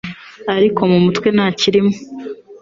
ariko 0.55 0.81
mu 0.91 0.99
mutwe 1.05 1.27
nta 1.35 1.47
kirimo. 1.59 1.93